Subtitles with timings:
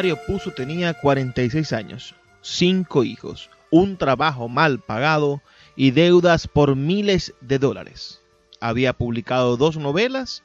[0.00, 5.42] Mario Puzo tenía 46 años, cinco hijos, un trabajo mal pagado
[5.76, 8.22] y deudas por miles de dólares.
[8.62, 10.42] Había publicado dos novelas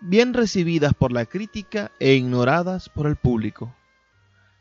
[0.00, 3.76] bien recibidas por la crítica e ignoradas por el público.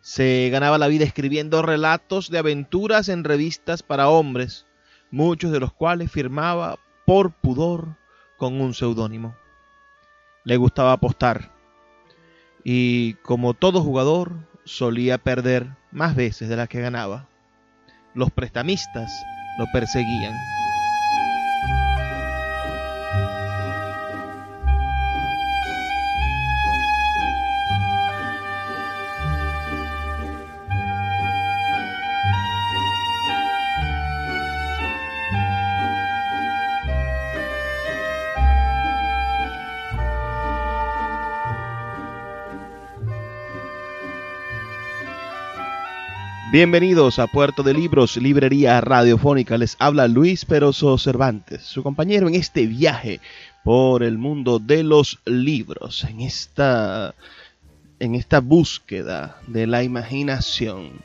[0.02, 4.66] Se ganaba la vida escribiendo relatos de aventuras en revistas para hombres,
[5.10, 7.96] muchos de los cuales firmaba por pudor
[8.36, 9.38] con un seudónimo.
[10.44, 11.57] Le gustaba apostar
[12.70, 14.34] y como todo jugador
[14.66, 17.26] solía perder más veces de las que ganaba.
[18.14, 19.10] Los prestamistas
[19.58, 20.34] lo perseguían.
[46.50, 49.58] Bienvenidos a Puerto de Libros, Librería Radiofónica.
[49.58, 53.20] Les habla Luis Peroso Cervantes, su compañero en este viaje
[53.66, 57.16] por el mundo de los libros, en esta,
[58.00, 61.02] en esta búsqueda de la imaginación.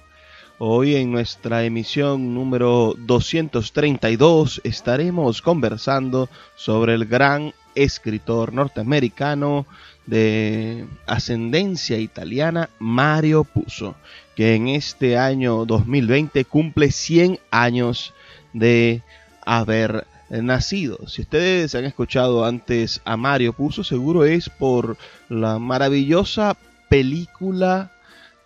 [0.59, 9.67] Hoy en nuestra emisión número 232 estaremos conversando sobre el gran escritor norteamericano
[10.07, 13.97] de ascendencia italiana Mario Puzo
[14.37, 18.15] que en este año 2020 cumple 100 años
[18.53, 19.03] de
[19.45, 21.09] haber nacido.
[21.09, 24.97] Si ustedes han escuchado antes a Mario Puzo, seguro es por
[25.29, 26.57] la maravillosa
[26.89, 27.91] película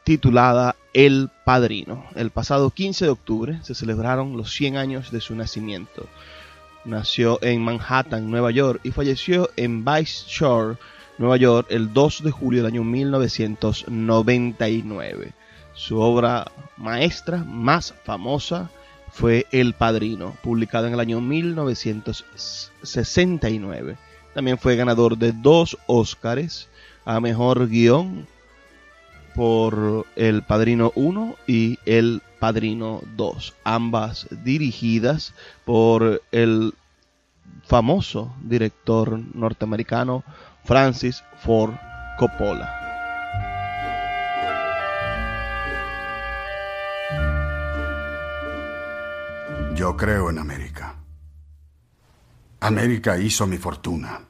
[0.03, 2.07] titulada El Padrino.
[2.15, 6.07] El pasado 15 de octubre se celebraron los 100 años de su nacimiento.
[6.85, 10.77] Nació en Manhattan, Nueva York, y falleció en Vice Shore,
[11.19, 15.33] Nueva York, el 2 de julio del año 1999.
[15.77, 18.71] Su obra maestra más famosa
[19.13, 23.99] fue El Padrino, publicado en el año 1969.
[24.35, 26.71] También fue ganador de dos Óscares
[27.05, 28.27] a Mejor Guión
[29.35, 35.35] por El Padrino 1 y El Padrino 2, ambas dirigidas
[35.67, 36.73] por el
[37.65, 40.25] famoso director norteamericano
[40.65, 41.75] Francis Ford
[42.19, 42.86] Coppola.
[49.77, 50.95] Yo creo en América.
[52.61, 54.27] América hizo mi fortuna.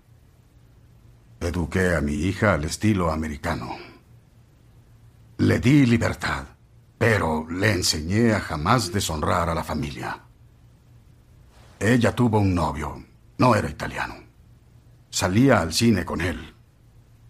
[1.39, 3.77] Eduqué a mi hija al estilo americano.
[5.39, 6.47] Le di libertad,
[6.99, 10.21] pero le enseñé a jamás deshonrar a la familia.
[11.79, 13.05] Ella tuvo un novio,
[13.39, 14.17] no era italiano.
[15.11, 16.55] Salía al cine con él.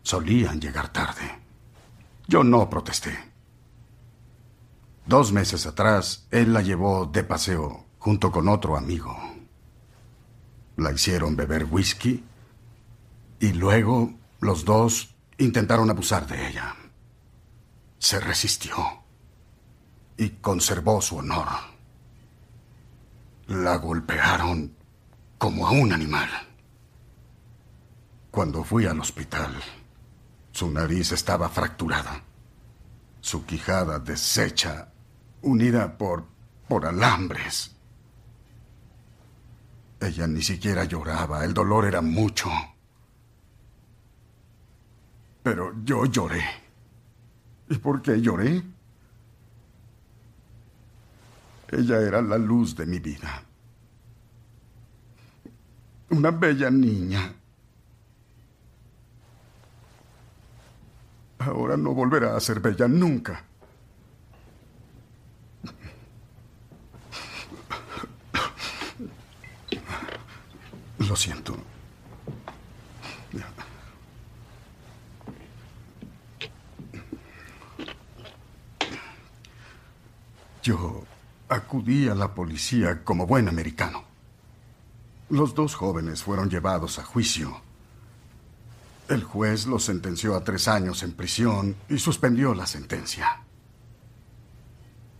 [0.02, 1.38] Solían llegar tarde.
[2.26, 3.14] Yo no protesté.
[5.04, 9.18] Dos meses atrás, él la llevó de paseo junto con otro amigo.
[10.76, 12.22] La hicieron beber whisky
[13.40, 16.76] y luego los dos intentaron abusar de ella.
[17.98, 18.76] Se resistió
[20.16, 21.48] y conservó su honor.
[23.48, 24.76] La golpearon
[25.36, 26.30] como a un animal.
[28.30, 29.52] Cuando fui al hospital,
[30.52, 32.22] su nariz estaba fracturada,
[33.20, 34.92] su quijada deshecha,
[35.42, 36.24] unida por,
[36.68, 37.75] por alambres.
[40.00, 42.50] Ella ni siquiera lloraba, el dolor era mucho.
[45.42, 46.44] Pero yo lloré.
[47.68, 48.62] ¿Y por qué lloré?
[51.68, 53.42] Ella era la luz de mi vida.
[56.10, 57.34] Una bella niña.
[61.38, 63.45] Ahora no volverá a ser bella nunca.
[71.08, 71.56] Lo siento.
[80.62, 81.04] Yo
[81.48, 84.02] acudí a la policía como buen americano.
[85.28, 87.60] Los dos jóvenes fueron llevados a juicio.
[89.08, 93.42] El juez los sentenció a tres años en prisión y suspendió la sentencia.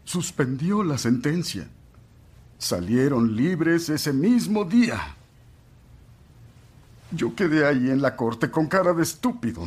[0.04, 1.68] Suspendió la sentencia.
[2.58, 5.15] Salieron libres ese mismo día.
[7.10, 9.66] Yo quedé ahí en la corte con cara de estúpido.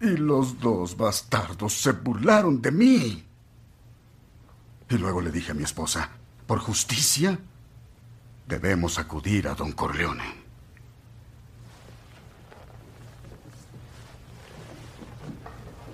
[0.00, 3.24] Y los dos bastardos se burlaron de mí.
[4.88, 6.10] Y luego le dije a mi esposa,
[6.46, 7.38] por justicia,
[8.46, 10.44] debemos acudir a don Corleone.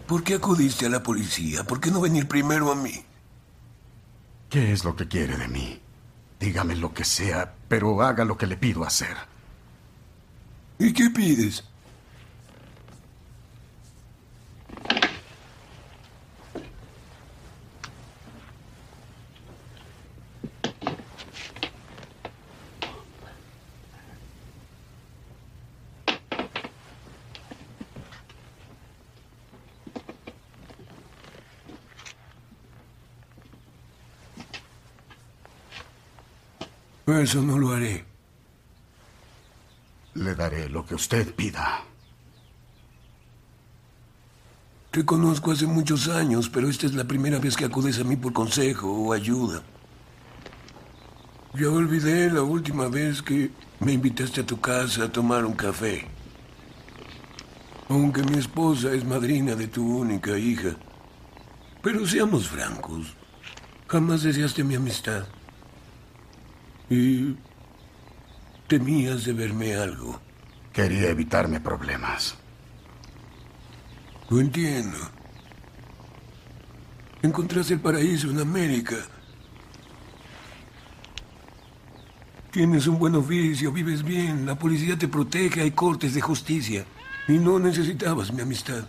[0.06, 1.62] ¿Por qué acudiste a la policía?
[1.62, 3.04] ¿Por qué no venir primero a mí?
[4.48, 5.80] ¿Qué es lo que quiere de mí?
[6.40, 9.16] Dígame lo que sea, pero haga lo que le pido hacer.
[10.80, 11.62] ¿Y qué pides?
[37.22, 38.09] Eso no lo haré.
[40.34, 41.84] Daré lo que usted pida.
[44.90, 48.16] Te conozco hace muchos años, pero esta es la primera vez que acudes a mí
[48.16, 49.62] por consejo o ayuda.
[51.54, 53.50] Ya olvidé la última vez que
[53.80, 56.06] me invitaste a tu casa a tomar un café.
[57.88, 60.76] Aunque mi esposa es madrina de tu única hija.
[61.82, 63.16] Pero seamos francos,
[63.88, 65.24] jamás deseaste mi amistad.
[66.88, 67.36] Y
[68.70, 70.20] temías de verme algo.
[70.72, 72.36] Quería evitarme problemas.
[74.28, 74.96] Lo entiendo.
[77.20, 78.94] Encontraste el paraíso en América.
[82.52, 86.84] Tienes un buen oficio, vives bien, la policía te protege, hay cortes de justicia.
[87.26, 88.84] Y no necesitabas mi amistad.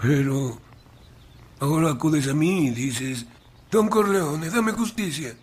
[0.00, 0.58] Pero
[1.60, 3.26] ahora acudes a mí y dices,
[3.70, 5.36] Don Corleone, dame justicia.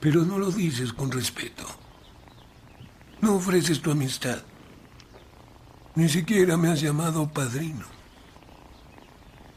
[0.00, 1.64] Pero no lo dices con respeto.
[3.20, 4.42] No ofreces tu amistad.
[5.94, 7.84] Ni siquiera me has llamado padrino.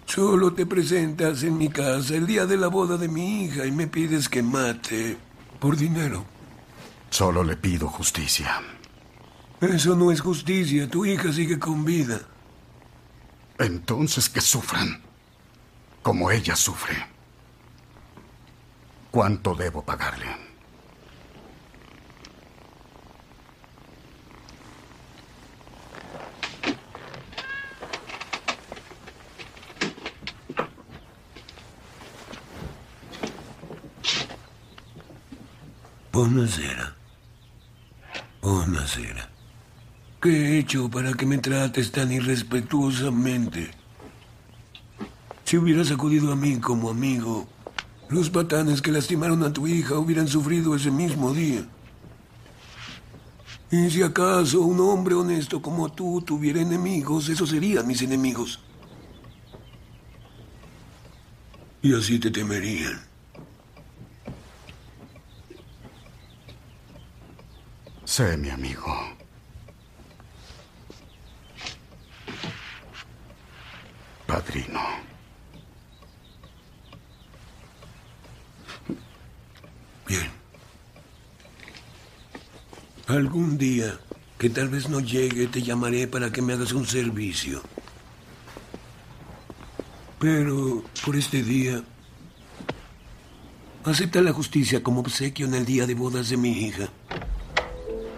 [0.06, 3.72] Solo te presentas en mi casa el día de la boda de mi hija y
[3.72, 5.18] me pides que mate
[5.60, 6.26] por dinero.
[7.12, 8.62] Solo le pido justicia.
[9.62, 10.90] Eso no es justicia.
[10.90, 12.20] Tu hija sigue con vida.
[13.60, 15.02] Entonces que sufran
[16.02, 17.11] como ella sufre.
[19.12, 20.26] ¿Cuánto debo pagarle?
[36.14, 36.96] Buonasera.
[38.42, 39.30] Buonasera.
[40.22, 43.72] ¿Qué he hecho para que me trates tan irrespetuosamente?
[45.44, 47.50] Si hubieras acudido a mí como amigo,
[48.12, 51.66] los patanes que lastimaron a tu hija hubieran sufrido ese mismo día.
[53.72, 58.60] Y si acaso un hombre honesto como tú tuviera enemigos, esos serían mis enemigos.
[61.82, 63.02] Y así te temerían.
[68.04, 68.94] Sé mi amigo.
[74.28, 75.11] Padrino.
[80.12, 80.30] Bien.
[83.08, 83.98] Algún día,
[84.38, 87.62] que tal vez no llegue, te llamaré para que me hagas un servicio.
[90.20, 91.82] Pero por este día,
[93.84, 96.88] Acepta la justicia como obsequio en el día de bodas de mi hija.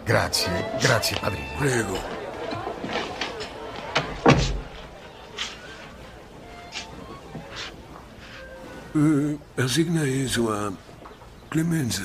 [0.06, 1.48] Gracias, gracias, padrino.
[1.58, 1.98] Prego.
[8.96, 10.74] Eh, asigna eso a
[11.54, 12.02] Clemenza.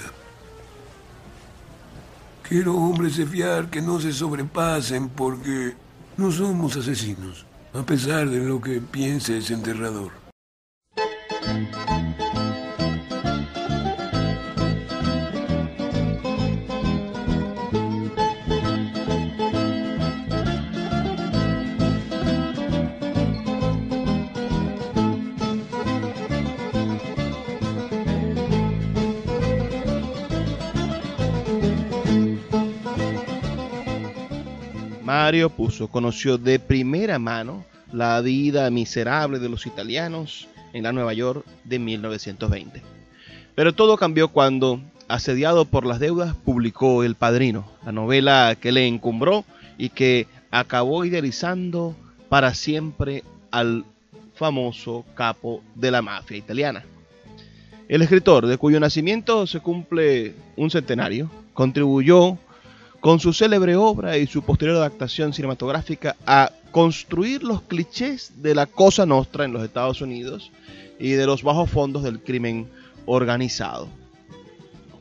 [2.47, 5.75] Quiero hombres de fiar que no se sobrepasen porque
[6.19, 10.18] no somos asesinos, a pesar de lo que piense ese enterrador.
[35.29, 41.13] Mario Puzo conoció de primera mano la vida miserable de los italianos en la Nueva
[41.13, 42.81] York de 1920.
[43.55, 48.87] Pero todo cambió cuando, asediado por las deudas, publicó El Padrino, la novela que le
[48.87, 49.45] encumbró
[49.77, 51.95] y que acabó idealizando
[52.31, 53.85] para siempre al
[54.35, 56.85] famoso capo de la mafia italiana.
[57.87, 62.39] El escritor, de cuyo nacimiento se cumple un centenario, contribuyó
[63.01, 68.67] con su célebre obra y su posterior adaptación cinematográfica a construir los clichés de la
[68.67, 70.51] Cosa Nostra en los Estados Unidos
[70.99, 72.69] y de los bajos fondos del crimen
[73.07, 73.89] organizado.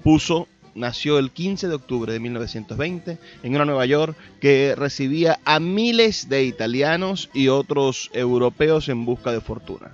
[0.04, 5.60] Puso nació el 15 de octubre de 1920 en una Nueva York que recibía a
[5.60, 9.92] miles de italianos y otros europeos en busca de fortuna.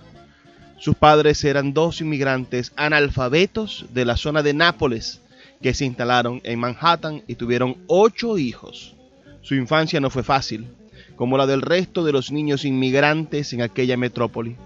[0.78, 5.22] Sus padres eran dos inmigrantes analfabetos de la zona de Nápoles,
[5.64, 8.96] que se instalaron en Manhattan y tuvieron ocho hijos.
[9.42, 10.68] Su infancia no fue fácil,
[11.16, 14.58] como la del resto de los niños inmigrantes en aquella metrópoli.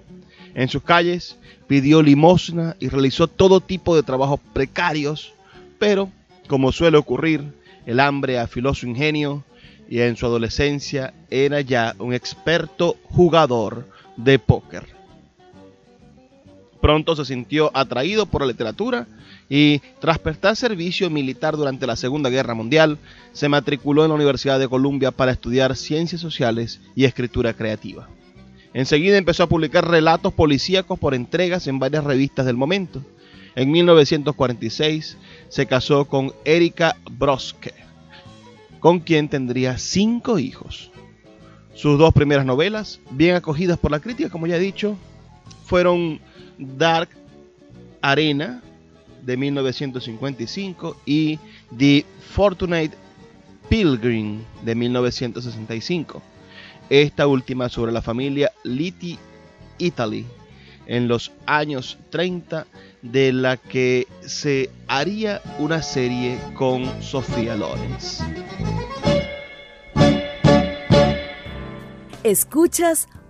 [0.56, 1.38] En sus calles
[1.68, 5.34] pidió limosna y realizó todo tipo de trabajos precarios,
[5.78, 6.12] pero,
[6.48, 7.54] como suele ocurrir,
[7.86, 9.44] el hambre afiló su ingenio
[9.88, 13.88] y en su adolescencia era ya un experto jugador
[14.18, 14.97] de póker.
[16.82, 19.08] Pronto se sintió atraído por la literatura
[19.50, 22.98] y tras prestar servicio militar durante la Segunda Guerra Mundial,
[23.32, 28.10] se matriculó en la Universidad de Columbia para estudiar ciencias sociales y escritura creativa.
[28.74, 33.02] Enseguida empezó a publicar relatos policíacos por entregas en varias revistas del momento.
[33.56, 35.18] En 1946
[35.50, 37.74] se casó con Erika Broske,
[38.80, 40.92] con quien tendría cinco hijos.
[41.74, 44.98] Sus dos primeras novelas, bien acogidas por la crítica, como ya he dicho,
[45.66, 46.20] fueron
[46.58, 47.10] Dark
[48.02, 48.62] Arena
[49.24, 51.40] de 1955 y
[51.78, 52.92] The Fortunate
[53.70, 56.22] Pilgrim de 1965.
[56.90, 59.20] Esta última sobre la familia Litti
[59.78, 60.26] Italy
[60.88, 62.66] en los años 30
[63.02, 68.22] de la que se haría una serie con Sofía Lorenz.
[72.24, 73.08] Escuchas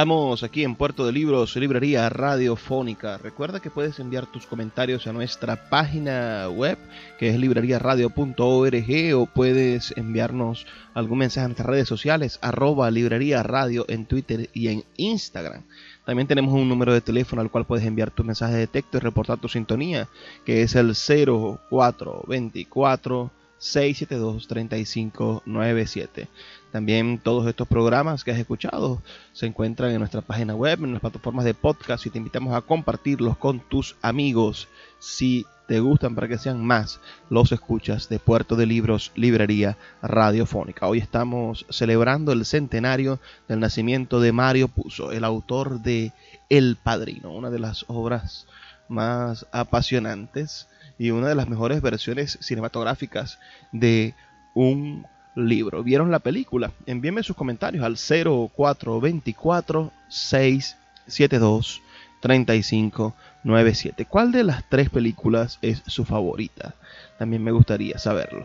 [0.00, 3.18] Estamos aquí en Puerto de Libros, Librería Radiofónica.
[3.18, 6.78] Recuerda que puedes enviar tus comentarios a nuestra página web,
[7.18, 10.64] que es libreriaradio.org, o puedes enviarnos
[10.94, 15.64] algún mensaje en nuestras redes sociales, arroba Librería Radio en Twitter y en Instagram.
[16.06, 19.00] También tenemos un número de teléfono al cual puedes enviar tus mensajes de texto y
[19.00, 20.08] reportar tu sintonía,
[20.46, 26.28] que es el 0424 672-3597.
[26.72, 29.02] También todos estos programas que has escuchado
[29.32, 32.62] se encuentran en nuestra página web, en las plataformas de podcast y te invitamos a
[32.62, 36.98] compartirlos con tus amigos si te gustan para que sean más
[37.28, 40.88] los escuchas de Puerto de Libros, Librería Radiofónica.
[40.88, 46.12] Hoy estamos celebrando el centenario del nacimiento de Mario Puzo, el autor de
[46.48, 48.48] El Padrino, una de las obras
[48.88, 50.66] más apasionantes
[51.00, 53.38] y una de las mejores versiones cinematográficas
[53.72, 54.14] de
[54.52, 55.82] un libro.
[55.82, 56.72] ¿Vieron la película?
[56.84, 61.80] Envíenme sus comentarios al 0424 672
[62.20, 64.04] 3597.
[64.04, 66.74] ¿Cuál de las tres películas es su favorita?
[67.18, 68.44] También me gustaría saberlo.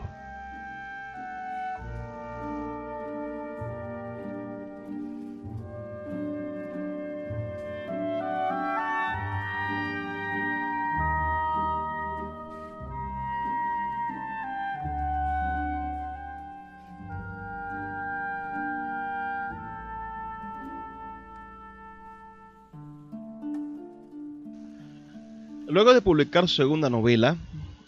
[26.05, 27.35] Publicar su segunda novela,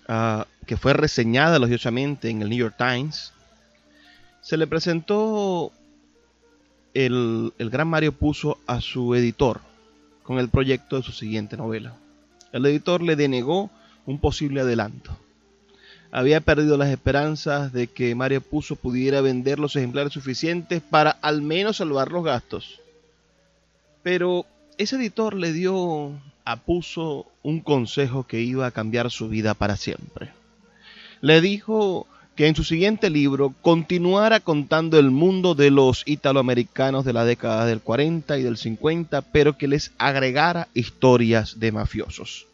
[0.09, 3.31] uh, que fue reseñada elogiosamente en el New York Times,
[4.41, 5.71] se le presentó
[6.93, 9.62] el, el, gran Mario Puzo a su editor
[10.24, 11.93] con el proyecto de su siguiente novela.
[12.51, 13.69] El editor le denegó
[14.05, 15.15] un posible adelanto.
[16.12, 21.41] Había perdido las esperanzas de que Mario Puzo pudiera vender los ejemplares suficientes para al
[21.41, 22.79] menos salvar los gastos.
[24.01, 24.45] Pero
[24.77, 26.13] ese editor le dio
[26.47, 30.31] apuso un consejo que iba a cambiar su vida para siempre.
[31.19, 37.11] Le dijo que en su siguiente libro continuara contando el mundo de los italoamericanos de
[37.11, 42.47] la década del 40 y del 50, pero que les agregara historias de mafiosos.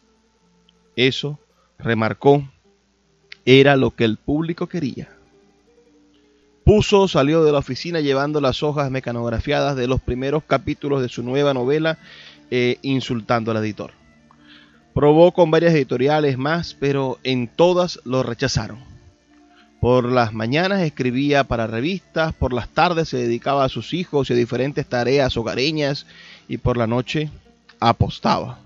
[0.96, 1.38] Eso,
[1.78, 2.48] remarcó,
[3.44, 5.08] era lo que el público quería.
[6.64, 11.22] Puso salió de la oficina llevando las hojas mecanografiadas de los primeros capítulos de su
[11.22, 11.98] nueva novela
[12.50, 13.92] eh, insultando al editor.
[14.94, 18.78] Probó con varias editoriales más, pero en todas lo rechazaron.
[19.80, 24.32] Por las mañanas escribía para revistas, por las tardes se dedicaba a sus hijos y
[24.32, 26.06] a diferentes tareas hogareñas
[26.48, 27.30] y por la noche
[27.80, 28.60] apostaba.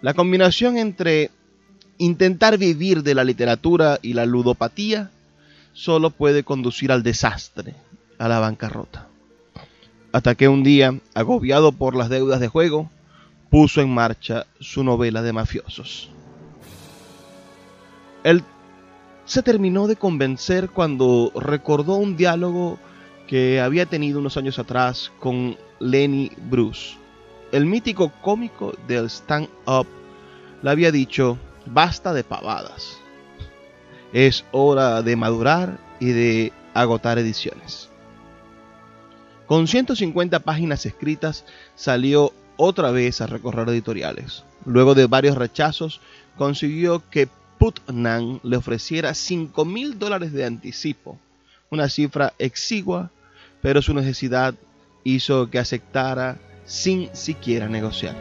[0.00, 1.30] La combinación entre
[1.98, 5.10] intentar vivir de la literatura y la ludopatía
[5.74, 7.74] solo puede conducir al desastre,
[8.18, 9.08] a la bancarrota
[10.12, 12.90] hasta que un día, agobiado por las deudas de juego,
[13.50, 16.10] puso en marcha su novela de mafiosos.
[18.24, 18.42] Él
[19.24, 22.78] se terminó de convencer cuando recordó un diálogo
[23.26, 26.96] que había tenido unos años atrás con Lenny Bruce.
[27.52, 29.86] El mítico cómico del stand-up
[30.62, 32.98] le había dicho, basta de pavadas.
[34.12, 37.85] Es hora de madurar y de agotar ediciones.
[39.46, 41.44] Con 150 páginas escritas,
[41.76, 44.42] salió otra vez a recorrer editoriales.
[44.64, 46.00] Luego de varios rechazos,
[46.36, 47.28] consiguió que
[47.58, 51.18] Putnam le ofreciera 5 mil dólares de anticipo,
[51.70, 53.10] una cifra exigua,
[53.62, 54.54] pero su necesidad
[55.04, 58.14] hizo que aceptara sin siquiera negociar.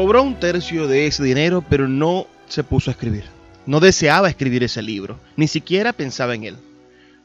[0.00, 3.24] Cobró un tercio de ese dinero, pero no se puso a escribir.
[3.66, 6.56] No deseaba escribir ese libro, ni siquiera pensaba en él.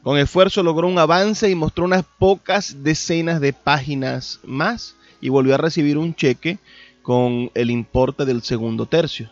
[0.02, 5.54] Con esfuerzo logró un avance y mostró unas pocas decenas de páginas más y volvió
[5.54, 6.58] a recibir un cheque
[7.00, 9.30] con el importe del segundo tercio.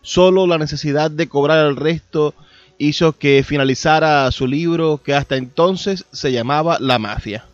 [0.00, 2.34] Solo la necesidad de cobrar el resto
[2.78, 7.44] hizo que finalizara su libro que hasta entonces se llamaba La Mafia.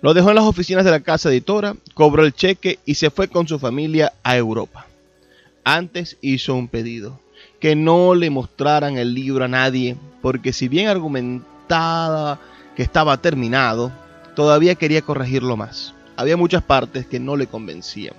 [0.00, 3.28] Lo dejó en las oficinas de la casa editora, cobró el cheque y se fue
[3.28, 4.86] con su familia a Europa.
[5.64, 7.18] Antes hizo un pedido,
[7.58, 12.38] que no le mostraran el libro a nadie, porque si bien argumentaba
[12.76, 13.90] que estaba terminado,
[14.36, 15.94] todavía quería corregirlo más.
[16.16, 18.14] Había muchas partes que no le convencían.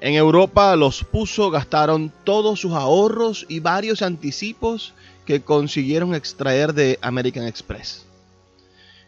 [0.00, 4.94] En Europa los puso, gastaron todos sus ahorros y varios anticipos
[5.26, 8.04] que consiguieron extraer de American Express.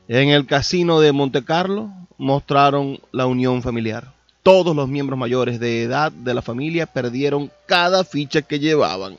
[0.08, 4.14] En el casino de Monte Carlo mostraron la unión familiar.
[4.42, 9.16] todos los miembros mayores de edad de la familia perdieron cada ficha que llevaban.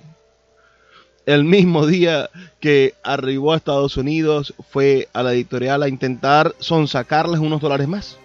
[1.26, 2.30] El mismo día
[2.62, 8.18] que arribó a Estados Unidos fue a la editorial a intentar sonsacarles unos dólares más.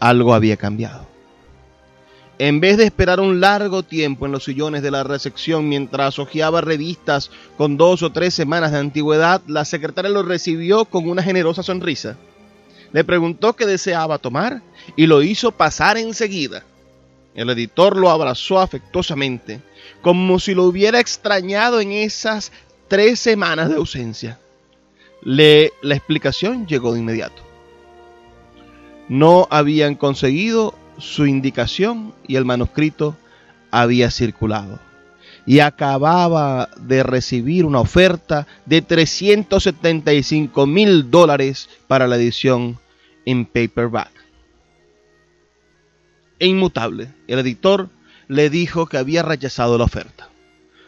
[0.00, 1.11] Algo había cambiado.
[2.44, 6.60] En vez de esperar un largo tiempo en los sillones de la recepción mientras hojeaba
[6.60, 11.62] revistas con dos o tres semanas de antigüedad, la secretaria lo recibió con una generosa
[11.62, 12.16] sonrisa.
[12.92, 14.60] Le preguntó qué deseaba tomar
[14.96, 16.64] y lo hizo pasar enseguida.
[17.36, 19.60] El editor lo abrazó afectuosamente,
[20.00, 22.50] como si lo hubiera extrañado en esas
[22.88, 24.40] tres semanas de ausencia.
[25.22, 27.40] Le, la explicación llegó de inmediato.
[29.08, 33.16] No habían conseguido su indicación y el manuscrito
[33.72, 34.78] había circulado.
[35.44, 42.78] Y acababa de recibir una oferta de 375 mil dólares para la edición
[43.26, 44.12] en paperback.
[46.38, 47.88] E inmutable, el editor
[48.28, 50.28] le dijo que había rechazado la oferta.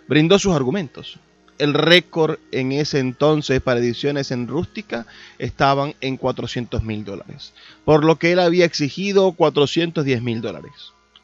[0.07, 1.18] Brindó sus argumentos.
[1.58, 5.06] El récord en ese entonces para ediciones en rústica
[5.38, 7.52] estaban en 400 mil dólares,
[7.84, 10.72] por lo que él había exigido 410 mil dólares.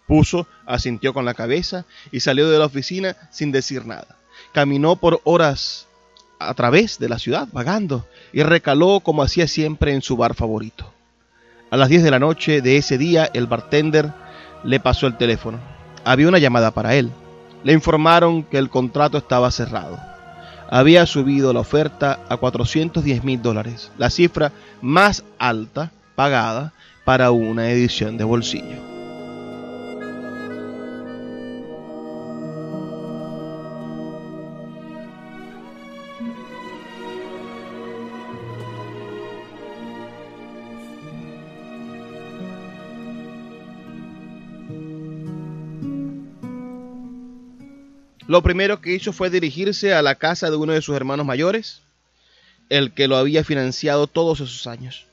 [0.07, 4.17] Puso, asintió con la cabeza y salió de la oficina sin decir nada.
[4.53, 5.87] Caminó por horas
[6.39, 10.93] a través de la ciudad, vagando, y recaló como hacía siempre en su bar favorito.
[11.71, 14.13] A las 10 de la noche de ese día, el bartender
[14.65, 15.61] le pasó el teléfono.
[16.05, 17.13] Había una llamada para él.
[17.63, 20.10] Le informaron que el contrato estaba cerrado.
[20.71, 26.73] Había subido la oferta a 410 mil dólares, la cifra más alta pagada
[27.05, 29.00] para una edición de bolsillo.
[48.31, 51.83] Lo primero que hizo fue dirigirse a la casa de uno de sus hermanos mayores,
[52.69, 55.07] el que lo había financiado todos esos años.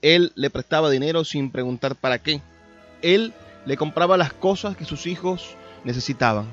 [0.00, 2.40] Él le prestaba dinero sin preguntar para qué.
[3.02, 3.34] Él
[3.66, 6.46] le compraba las cosas que sus hijos necesitaban.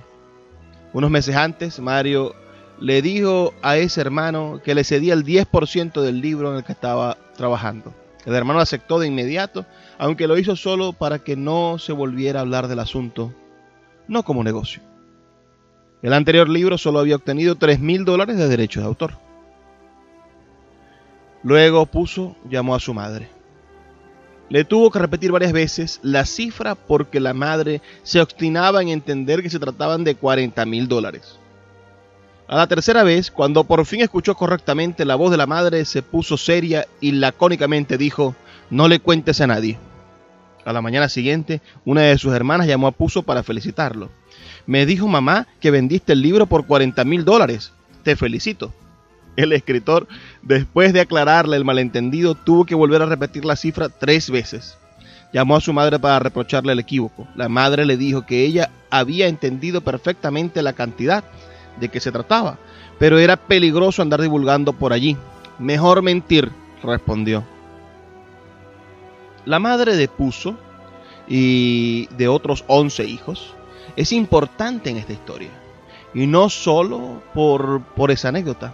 [0.92, 2.36] Unos meses antes, Mario
[2.78, 6.74] le dijo a ese hermano que le cedía el 10% del libro en el que
[6.74, 7.94] estaba trabajando.
[8.26, 9.66] El hermano aceptó de inmediato,
[9.98, 13.34] aunque lo hizo solo para que no se volviera a hablar del asunto,
[14.10, 14.82] no como negocio.
[16.06, 19.14] El anterior libro solo había obtenido 3 mil dólares de derechos de autor.
[21.42, 23.28] Luego puso, llamó a su madre.
[24.50, 29.42] Le tuvo que repetir varias veces la cifra porque la madre se obstinaba en entender
[29.42, 31.40] que se trataban de 40 mil dólares.
[32.48, 36.04] A la tercera vez, cuando por fin escuchó correctamente la voz de la madre, se
[36.04, 38.36] puso seria y lacónicamente dijo,
[38.70, 39.80] no le cuentes a nadie.
[40.66, 44.12] A la mañana siguiente, una de sus hermanas llamó a Puso para felicitarlo.
[44.68, 47.72] Me dijo mamá que vendiste el libro por 40 mil dólares.
[48.04, 48.74] Te felicito.
[49.36, 50.08] El escritor,
[50.42, 54.78] después de aclararle el malentendido, tuvo que volver a repetir la cifra tres veces.
[55.34, 57.28] Llamó a su madre para reprocharle el equívoco.
[57.36, 61.26] La madre le dijo que ella había entendido perfectamente la cantidad
[61.80, 62.58] de que se trataba,
[62.98, 65.18] pero era peligroso andar divulgando por allí.
[65.60, 66.50] Mejor mentir,
[66.82, 67.44] respondió.
[69.44, 70.58] La madre de Puso
[71.28, 73.54] y de otros 11 hijos
[73.96, 75.50] es importante en esta historia.
[76.14, 78.74] Y no solo por, por esa anécdota.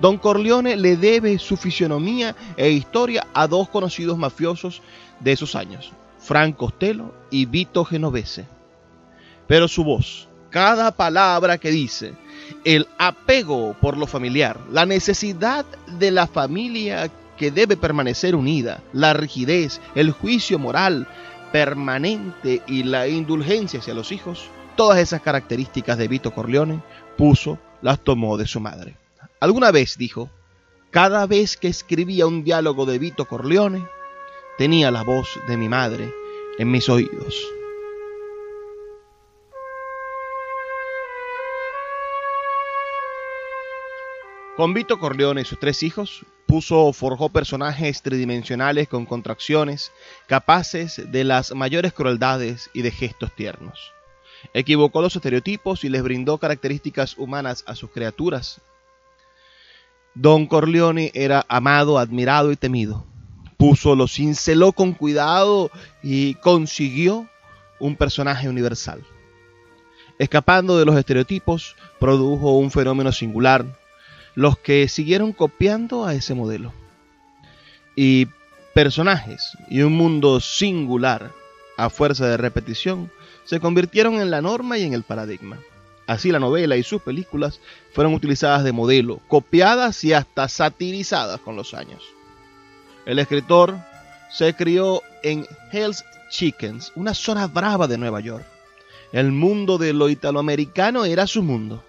[0.00, 4.80] Don Corleone le debe su fisionomía e historia a dos conocidos mafiosos
[5.20, 8.46] de esos años, Frank Costello y Vito Genovese.
[9.48, 12.14] Pero su voz, cada palabra que dice,
[12.64, 15.66] el apego por lo familiar, la necesidad
[15.98, 21.08] de la familia que debe permanecer unida, la rigidez, el juicio moral
[21.52, 26.80] permanente y la indulgencia hacia los hijos, Todas esas características de Vito Corleone
[27.16, 28.96] puso, las tomó de su madre.
[29.40, 30.30] Alguna vez dijo,
[30.92, 33.84] cada vez que escribía un diálogo de Vito Corleone,
[34.56, 36.14] tenía la voz de mi madre
[36.60, 37.34] en mis oídos.
[44.56, 49.90] Con Vito Corleone y sus tres hijos, puso forjó personajes tridimensionales con contracciones,
[50.28, 53.97] capaces de las mayores crueldades y de gestos tiernos.
[54.54, 58.60] Equivocó los estereotipos y les brindó características humanas a sus criaturas.
[60.14, 63.06] Don Corleone era amado, admirado y temido.
[63.56, 65.70] Puso, lo cinceló con cuidado
[66.02, 67.28] y consiguió
[67.80, 69.04] un personaje universal.
[70.18, 73.64] Escapando de los estereotipos, produjo un fenómeno singular,
[74.34, 76.72] los que siguieron copiando a ese modelo.
[77.94, 78.26] Y
[78.74, 81.32] personajes y un mundo singular
[81.76, 83.10] a fuerza de repetición,
[83.48, 85.58] se convirtieron en la norma y en el paradigma.
[86.06, 87.60] Así la novela y sus películas
[87.94, 92.02] fueron utilizadas de modelo, copiadas y hasta satirizadas con los años.
[93.06, 93.78] El escritor
[94.30, 98.44] se crió en Hell's Chickens, una zona brava de Nueva York.
[99.12, 101.82] El mundo de lo italoamericano era su mundo,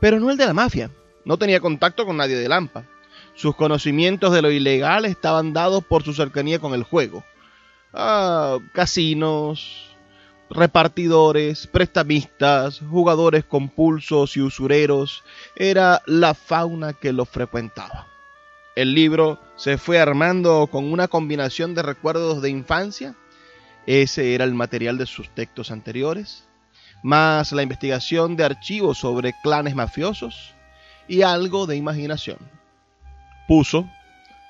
[0.00, 0.90] pero no el de la mafia.
[1.24, 2.86] No tenía contacto con nadie de Lampa.
[3.36, 7.22] Sus conocimientos de lo ilegal estaban dados por su cercanía con el juego.
[7.92, 9.93] Ah, casinos,
[10.50, 15.24] repartidores, prestamistas, jugadores compulsos y usureros,
[15.56, 18.06] era la fauna que los frecuentaba.
[18.76, 23.14] El libro se fue armando con una combinación de recuerdos de infancia,
[23.86, 26.44] ese era el material de sus textos anteriores,
[27.02, 30.54] más la investigación de archivos sobre clanes mafiosos
[31.06, 32.38] y algo de imaginación.
[33.46, 33.88] Puso,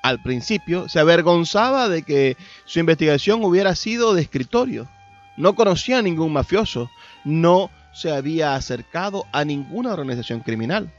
[0.02, 4.88] al principio, se avergonzaba de que su investigación hubiera sido de escritorio.
[5.36, 6.90] No conocía a ningún mafioso,
[7.24, 10.90] no se había acercado a ninguna organización criminal.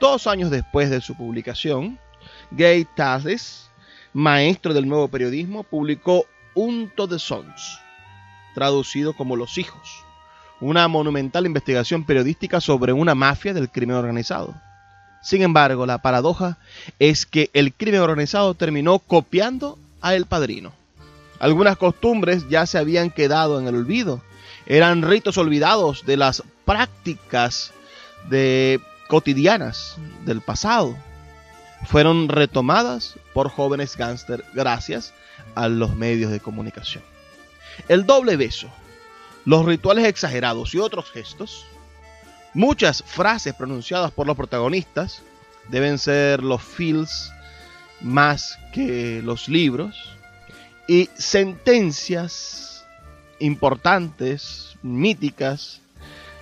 [0.00, 1.98] Dos años después de su publicación,
[2.50, 3.70] Gay Tassis,
[4.12, 7.78] maestro del nuevo periodismo, publicó Unto the Sons,
[8.54, 10.04] traducido como Los Hijos,
[10.60, 14.54] una monumental investigación periodística sobre una mafia del crimen organizado.
[15.22, 16.56] Sin embargo, la paradoja
[16.98, 20.72] es que el crimen organizado terminó copiando a El Padrino.
[21.38, 24.22] Algunas costumbres ya se habían quedado en el olvido.
[24.66, 27.72] Eran ritos olvidados de las prácticas
[28.28, 30.96] de cotidianas del pasado.
[31.84, 35.12] Fueron retomadas por jóvenes gángster gracias
[35.54, 37.04] a los medios de comunicación.
[37.88, 38.68] El doble beso,
[39.44, 41.66] los rituales exagerados y otros gestos,
[42.54, 45.22] muchas frases pronunciadas por los protagonistas,
[45.68, 47.30] deben ser los feels
[48.00, 50.15] más que los libros,
[50.86, 52.86] y sentencias
[53.38, 55.80] importantes, míticas,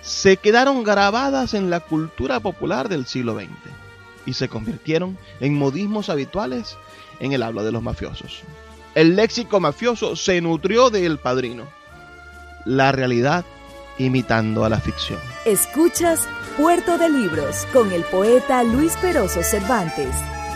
[0.01, 3.49] se quedaron grabadas en la cultura popular del siglo XX
[4.25, 6.77] y se convirtieron en modismos habituales
[7.19, 8.41] en el habla de los mafiosos.
[8.93, 11.67] El léxico mafioso se nutrió del padrino.
[12.65, 13.45] La realidad
[13.97, 15.19] imitando a la ficción.
[15.45, 16.27] Escuchas
[16.57, 20.15] Puerto de Libros con el poeta Luis Peroso Cervantes.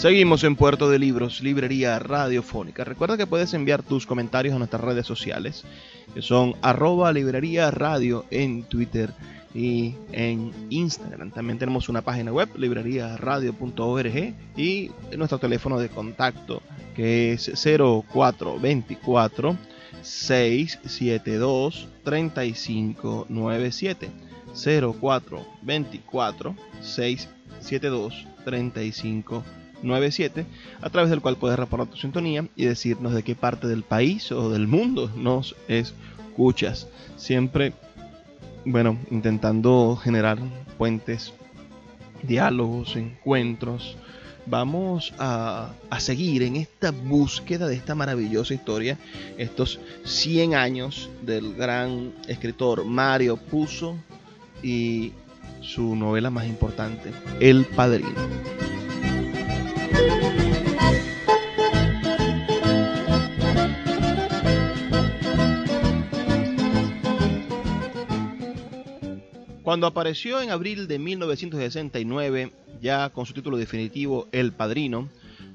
[0.00, 2.84] Seguimos en Puerto de Libros, Librería Radiofónica.
[2.84, 5.62] Recuerda que puedes enviar tus comentarios a nuestras redes sociales,
[6.14, 9.10] que son arroba librería radio en Twitter
[9.54, 11.32] y en Instagram.
[11.32, 16.62] También tenemos una página web, libreriaradio.org y nuestro teléfono de contacto,
[16.96, 19.58] que es 0424
[20.00, 24.10] 672 3597.
[24.54, 30.46] 0424 672 3597 97,
[30.80, 34.30] a través del cual puedes reportar tu sintonía y decirnos de qué parte del país
[34.32, 36.88] o del mundo nos escuchas.
[37.16, 37.72] Siempre,
[38.64, 40.38] bueno, intentando generar
[40.78, 41.32] puentes,
[42.22, 43.96] diálogos, encuentros.
[44.46, 48.98] Vamos a, a seguir en esta búsqueda de esta maravillosa historia,
[49.36, 53.96] estos 100 años del gran escritor Mario Puzo
[54.62, 55.12] y
[55.60, 58.10] su novela más importante, El Padrino.
[69.70, 72.50] Cuando apareció en abril de 1969,
[72.82, 75.08] ya con su título definitivo El Padrino,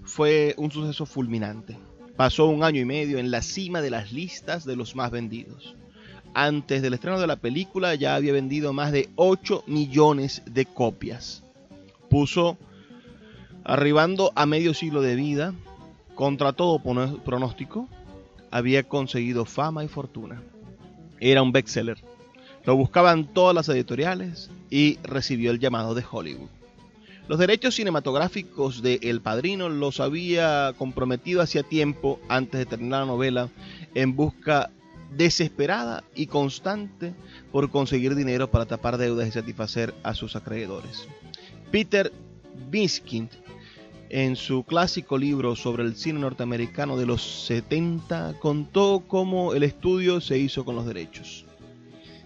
[0.06, 1.78] fue un suceso fulminante.
[2.16, 5.76] Pasó un año y medio en la cima de las listas de los más vendidos.
[6.34, 11.44] Antes del estreno de la película ya había vendido más de 8 millones de copias.
[12.10, 12.58] Puso,
[13.66, 15.54] arribando a medio siglo de vida,
[16.16, 17.90] contra todo pronóstico,
[18.52, 20.42] había conseguido fama y fortuna.
[21.20, 21.98] Era un bestseller
[22.66, 26.50] lo buscaban todas las editoriales y recibió el llamado de Hollywood.
[27.28, 33.08] Los derechos cinematográficos de El Padrino los había comprometido hacía tiempo antes de terminar la
[33.08, 33.50] novela
[33.94, 34.72] en busca
[35.12, 37.14] desesperada y constante
[37.52, 41.08] por conseguir dinero para tapar deudas y satisfacer a sus acreedores.
[41.72, 42.12] Peter
[42.70, 43.30] Biskind
[44.16, 50.22] en su clásico libro sobre el cine norteamericano de los 70, contó cómo el estudio
[50.22, 51.44] se hizo con los derechos.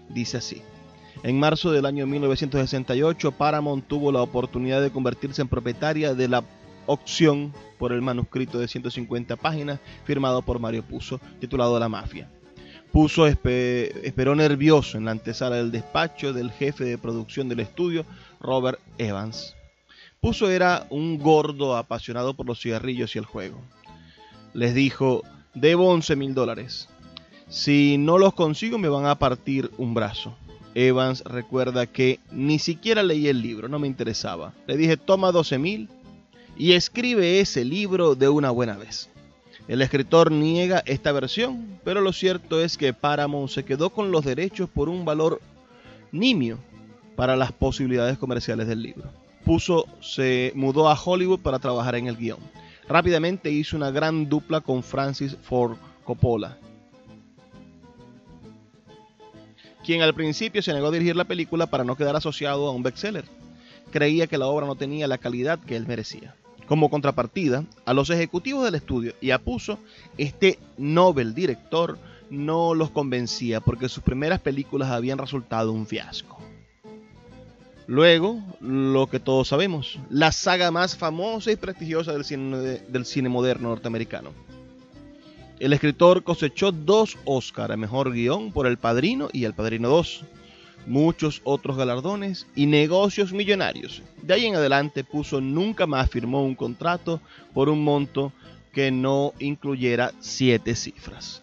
[0.08, 0.62] Dice así.
[1.24, 6.44] En marzo del año 1968, Paramount tuvo la oportunidad de convertirse en propietaria de la
[6.86, 12.30] opción por el manuscrito de 150 páginas firmado por Mario Puzo, titulado La Mafia.
[12.92, 18.04] Puzo esperó nervioso en la antesala del despacho del jefe de producción del estudio,
[18.38, 19.56] Robert Evans.
[20.20, 23.58] Puzo era un gordo apasionado por los cigarrillos y el juego.
[24.52, 25.22] Les dijo,
[25.54, 26.90] debo 11 mil dólares.
[27.48, 30.36] Si no los consigo me van a partir un brazo.
[30.74, 34.52] Evans recuerda que ni siquiera leí el libro, no me interesaba.
[34.66, 35.88] Le dije, toma 12 mil
[36.54, 39.08] y escribe ese libro de una buena vez.
[39.68, 44.26] El escritor niega esta versión, pero lo cierto es que Paramount se quedó con los
[44.26, 45.40] derechos por un valor
[46.12, 46.58] nimio
[47.16, 49.19] para las posibilidades comerciales del libro.
[49.50, 52.38] Puso se mudó a Hollywood para trabajar en el guion.
[52.88, 56.56] Rápidamente hizo una gran dupla con Francis Ford Coppola,
[59.84, 62.84] quien al principio se negó a dirigir la película para no quedar asociado a un
[62.84, 63.24] bestseller.
[63.90, 66.36] Creía que la obra no tenía la calidad que él merecía.
[66.68, 69.80] Como contrapartida, a los ejecutivos del estudio y a Puzo,
[70.16, 71.98] este Nobel director
[72.30, 76.39] no los convencía porque sus primeras películas habían resultado un fiasco.
[77.90, 82.24] Luego, lo que todos sabemos, la saga más famosa y prestigiosa del
[83.04, 84.30] cine, moderno norteamericano.
[85.58, 90.24] El escritor cosechó dos Oscars a Mejor Guión por El Padrino y El Padrino 2
[90.86, 94.02] muchos otros galardones y negocios millonarios.
[94.22, 97.20] De ahí en adelante puso nunca más firmó un contrato
[97.52, 98.32] por un monto
[98.72, 101.39] que no incluyera siete cifras.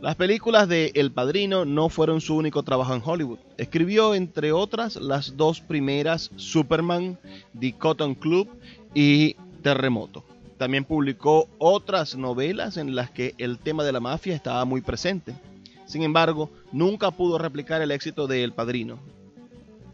[0.00, 3.38] Las películas de El Padrino no fueron su único trabajo en Hollywood.
[3.58, 7.18] Escribió, entre otras, las dos primeras Superman,
[7.58, 8.48] The Cotton Club
[8.94, 10.24] y Terremoto.
[10.56, 15.34] También publicó otras novelas en las que el tema de la mafia estaba muy presente.
[15.84, 18.98] Sin embargo, nunca pudo replicar el éxito de El Padrino.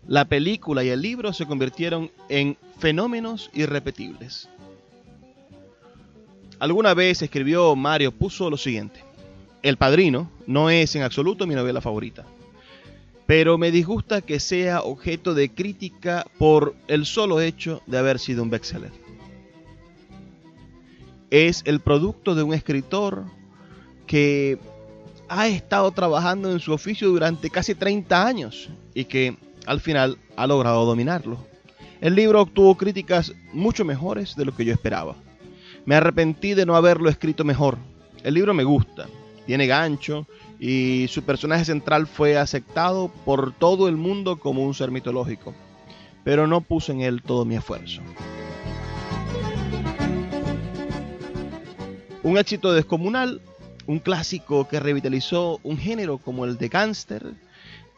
[0.07, 4.49] La película y el libro se convirtieron en fenómenos irrepetibles.
[6.61, 9.06] Alguna vez escribió Mario Puzo lo siguiente.
[9.62, 12.25] El Padrino no es en absoluto mi novela favorita,
[13.27, 18.42] pero me disgusta que sea objeto de crítica por el solo hecho de haber sido
[18.42, 18.92] un bestseller.
[21.31, 23.25] Es el producto de un escritor
[24.07, 24.59] que
[25.29, 30.47] ha estado trabajando en su oficio durante casi 30 años y que al final ha
[30.47, 31.38] logrado dominarlo.
[32.01, 35.16] El libro obtuvo críticas mucho mejores de lo que yo esperaba.
[35.85, 37.79] Me arrepentí de no haberlo escrito mejor.
[38.23, 39.09] El libro me gusta,
[39.46, 40.26] tiene gancho
[40.59, 45.54] y su personaje central fue aceptado por todo el mundo como un ser mitológico,
[46.24, 48.02] pero no puse en él todo mi esfuerzo.
[52.22, 53.40] Un éxito descomunal
[53.87, 57.35] un clásico que revitalizó un género como el de gángster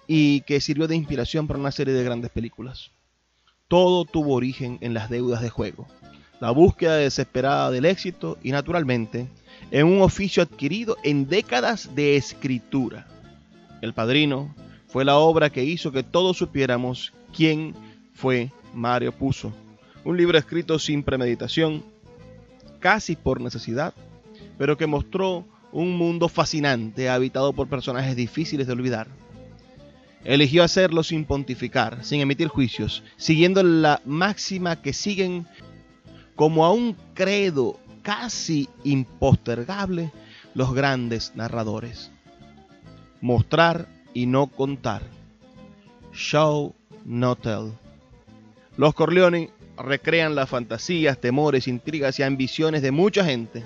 [0.07, 2.91] y que sirvió de inspiración para una serie de grandes películas.
[3.69, 5.87] Todo tuvo origen en las deudas de juego,
[6.41, 9.29] la búsqueda desesperada del éxito y naturalmente
[9.71, 13.07] en un oficio adquirido en décadas de escritura.
[13.83, 14.55] El Padrino
[14.87, 17.75] fue la obra que hizo que todos supiéramos quién
[18.15, 19.53] fue Mario Puzo,
[20.05, 21.85] un libro escrito sin premeditación,
[22.79, 23.95] casi por necesidad,
[24.57, 29.09] pero que mostró un mundo fascinante habitado por personajes difíciles de olvidar.
[30.25, 35.47] Eligió hacerlo sin pontificar, sin emitir juicios, siguiendo la máxima que siguen
[36.35, 37.79] como a un credo
[38.09, 40.11] casi impostergable
[40.55, 42.11] los grandes narradores.
[43.21, 45.03] Mostrar y no contar.
[46.15, 47.75] Show, no tell.
[48.79, 53.63] Los Corleone recrean las fantasías, temores, intrigas y ambiciones de mucha gente.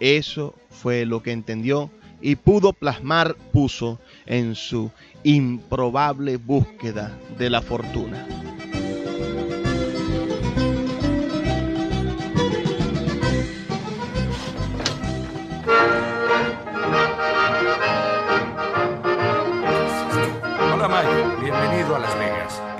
[0.00, 1.90] Eso fue lo que entendió
[2.22, 4.90] y pudo plasmar puso en su
[5.24, 8.26] improbable búsqueda de la fortuna.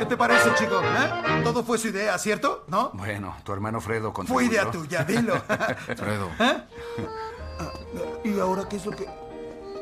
[0.06, 0.80] ¿Qué te parece, chico?
[0.80, 1.40] ¿Eh?
[1.42, 2.62] Todo fue su idea, ¿cierto?
[2.68, 2.90] ¿No?
[2.94, 5.34] Bueno, tu hermano Fredo Fue idea tuya, dilo.
[5.96, 6.30] Fredo.
[6.38, 6.62] ¿Eh?
[8.22, 9.08] ¿Y ahora qué es lo que.?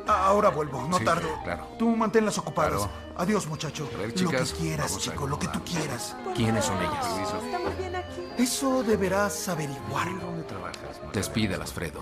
[0.07, 1.29] Ahora vuelvo, no Sí, tardo.
[1.45, 1.67] claro.
[1.79, 2.73] Tú manténlas ocupadas.
[2.87, 2.91] Claro.
[3.19, 3.87] Adiós, muchacho.
[3.95, 6.17] A ver, lo que quieras, chico, lo que tú quieras.
[6.35, 7.07] ¿Quiénes son ellas?
[7.45, 8.27] ¿Estamos bien aquí?
[8.39, 10.25] Eso deberás averiguarlo.
[10.25, 11.03] ¿Dónde trabajas?
[11.13, 12.01] Despídelas, Fredo.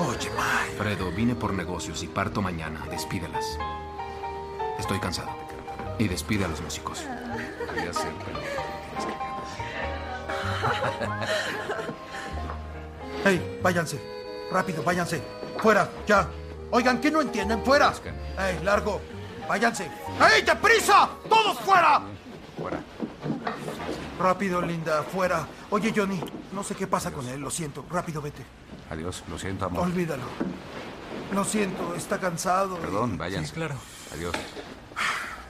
[0.00, 0.76] Oye, Mike.
[0.76, 2.84] Fredo, vine por negocios y parto mañana.
[2.90, 3.58] Despídelas.
[4.78, 5.43] Estoy cansado.
[5.98, 7.00] Y despide a los músicos.
[7.66, 9.12] Podría ser, pero tienes que
[11.00, 11.28] ganar.
[13.24, 14.00] ¡Ey, váyanse!
[14.50, 15.22] Rápido, váyanse.
[15.58, 16.28] Fuera, ya.
[16.70, 17.64] Oigan, ¿qué no entienden?
[17.64, 17.92] ¡Fuera!
[18.38, 19.00] ¡Ey, largo!
[19.48, 19.90] ¡Váyanse!
[20.34, 21.08] ¡Ey, deprisa!
[21.28, 22.02] ¡Todos fuera!
[22.58, 22.78] Fuera.
[24.18, 25.46] Rápido, Linda, fuera.
[25.70, 26.20] Oye, Johnny,
[26.52, 27.84] no sé qué pasa con él, lo siento.
[27.90, 28.44] Rápido, vete.
[28.90, 29.84] Adiós, lo siento, amor.
[29.84, 30.24] Olvídalo.
[31.32, 32.76] Lo siento, está cansado.
[32.78, 33.48] y- Perdón, váyanse.
[33.48, 33.76] Sí, claro.
[34.12, 34.34] Adiós.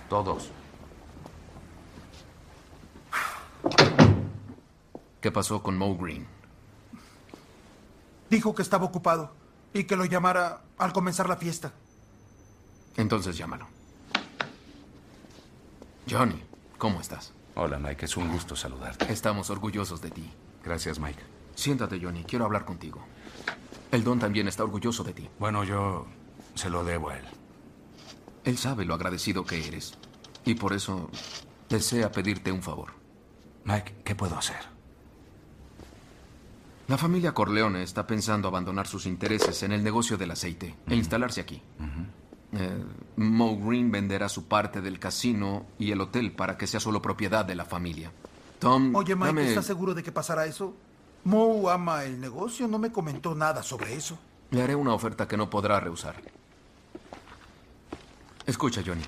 [0.09, 0.51] Todos.
[5.21, 6.27] ¿Qué pasó con Mo Green?
[8.29, 9.33] Dijo que estaba ocupado
[9.73, 11.73] y que lo llamara al comenzar la fiesta.
[12.97, 13.67] Entonces llámalo.
[16.11, 16.43] Johnny,
[16.79, 17.33] ¿cómo estás?
[17.55, 18.05] Hola, Mike.
[18.05, 19.11] Es un gusto saludarte.
[19.13, 20.31] Estamos orgullosos de ti.
[20.63, 21.23] Gracias, Mike.
[21.55, 22.25] Siéntate, Johnny.
[22.25, 23.01] Quiero hablar contigo.
[23.91, 25.29] El Don también está orgulloso de ti.
[25.39, 26.07] Bueno, yo
[26.55, 27.25] se lo debo a él.
[28.45, 29.95] Él sabe lo agradecido que eres.
[30.45, 31.11] Y por eso
[31.69, 32.93] desea pedirte un favor.
[33.65, 34.57] Mike, ¿qué puedo hacer?
[36.87, 41.41] La familia Corleone está pensando abandonar sus intereses en el negocio del aceite e instalarse
[41.41, 41.63] aquí.
[42.53, 42.85] Eh,
[43.17, 47.45] Mo Green venderá su parte del casino y el hotel para que sea solo propiedad
[47.45, 48.13] de la familia.
[48.59, 50.77] Tom, Oye, Mike, dame- ¿estás seguro de que pasará eso?
[51.25, 54.19] Moe ama el negocio, no me comentó nada sobre eso.
[54.51, 56.17] Le haré una oferta que no podrá rehusar.
[58.47, 59.05] Escucha, Johnny.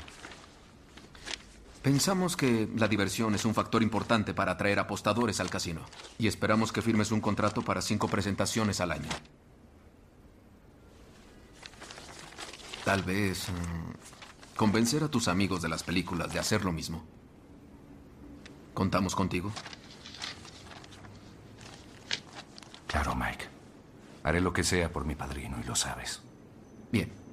[1.83, 5.83] Pensamos que la diversión es un factor importante para atraer apostadores al casino.
[6.19, 9.09] Y esperamos que firmes un contrato para cinco presentaciones al año.
[12.85, 17.05] Tal vez mm, convencer a tus amigos de las películas de hacer lo mismo.
[18.75, 19.53] ¿Contamos contigo?
[22.87, 23.47] Claro, Mike.
[24.25, 26.21] Haré lo que sea por mi padrino y lo sabes.
[26.91, 27.26] Bien.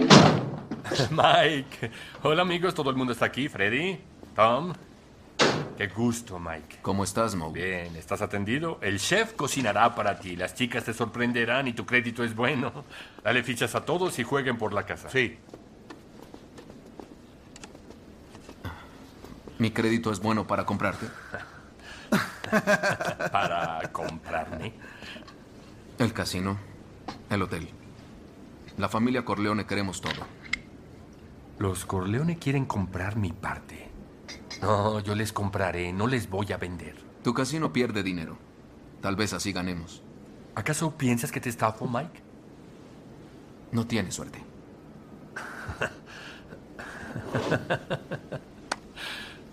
[1.10, 1.90] Mike.
[2.22, 3.48] Hola amigos, todo el mundo está aquí.
[3.48, 3.98] Freddy,
[4.34, 4.72] Tom.
[5.76, 6.78] Qué gusto, Mike.
[6.82, 7.50] ¿Cómo estás, Mo?
[7.50, 8.78] Bien, ¿estás atendido?
[8.82, 10.36] El chef cocinará para ti.
[10.36, 12.84] Las chicas te sorprenderán y tu crédito es bueno.
[13.24, 15.08] Dale fichas a todos y jueguen por la casa.
[15.08, 15.38] Sí.
[19.58, 21.06] ¿Mi crédito es bueno para comprarte?
[23.30, 24.72] Para comprarme.
[25.98, 26.58] El casino,
[27.28, 27.68] el hotel.
[28.80, 30.26] La familia Corleone queremos todo.
[31.58, 33.90] Los Corleone quieren comprar mi parte.
[34.62, 36.96] No, yo les compraré, no les voy a vender.
[37.22, 38.38] Tu casino pierde dinero.
[39.02, 40.02] Tal vez así ganemos.
[40.54, 42.22] ¿Acaso piensas que te estafo, Mike?
[43.70, 44.42] No tienes suerte.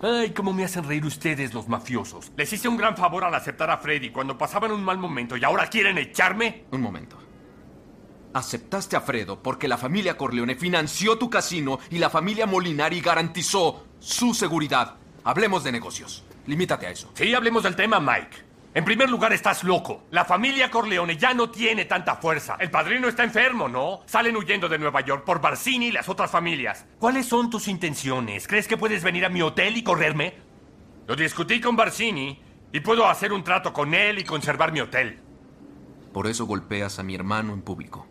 [0.00, 2.32] Ay, cómo me hacen reír ustedes, los mafiosos.
[2.34, 5.44] Les hice un gran favor al aceptar a Freddy cuando pasaban un mal momento y
[5.44, 6.64] ahora quieren echarme.
[6.70, 7.27] Un momento.
[8.34, 13.86] Aceptaste a Fredo porque la familia Corleone financió tu casino y la familia Molinari garantizó
[13.98, 14.96] su seguridad.
[15.24, 16.24] Hablemos de negocios.
[16.46, 17.10] Limítate a eso.
[17.14, 18.48] Sí, hablemos del tema, Mike.
[18.74, 20.04] En primer lugar, estás loco.
[20.10, 22.56] La familia Corleone ya no tiene tanta fuerza.
[22.60, 24.00] El padrino está enfermo, ¿no?
[24.06, 26.86] Salen huyendo de Nueva York por Barcini y las otras familias.
[26.98, 28.46] ¿Cuáles son tus intenciones?
[28.46, 30.34] ¿Crees que puedes venir a mi hotel y correrme?
[31.06, 32.40] Lo discutí con Barcini
[32.72, 35.18] y puedo hacer un trato con él y conservar mi hotel.
[36.12, 38.06] Por eso golpeas a mi hermano en público.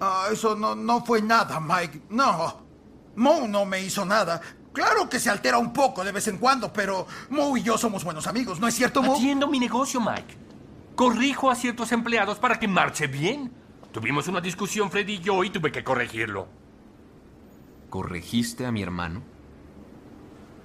[0.00, 2.02] Ah, eso no, no fue nada, Mike.
[2.10, 2.64] No.
[3.16, 4.40] Moe no me hizo nada.
[4.72, 8.04] Claro que se altera un poco de vez en cuando, pero Moe y yo somos
[8.04, 9.16] buenos amigos, ¿no es cierto, Moe?
[9.16, 10.36] Atiendo mi negocio, Mike.
[10.94, 13.52] Corrijo a ciertos empleados para que marche bien.
[13.92, 16.48] Tuvimos una discusión, Freddy y yo, y tuve que corregirlo.
[17.88, 19.22] ¿Corregiste a mi hermano?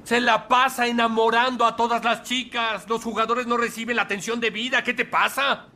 [0.03, 2.89] Se la pasa enamorando a todas las chicas.
[2.89, 4.83] Los jugadores no reciben la atención debida.
[4.83, 5.67] ¿Qué te pasa?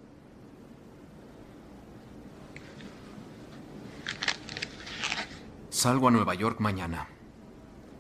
[5.76, 7.06] Salgo a Nueva York mañana.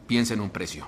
[0.08, 0.88] Piensa en un precio.